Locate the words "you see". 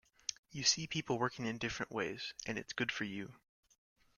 0.49-0.87